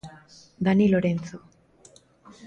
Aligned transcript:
Dani 0.65 0.87
Lorenzo. 0.91 1.37